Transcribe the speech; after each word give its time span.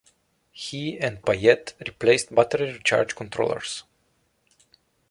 He 0.51 0.97
and 0.99 1.21
Payette 1.21 1.77
replaced 1.85 2.33
battery 2.33 2.73
recharge 2.73 3.15
controllers. 3.15 3.83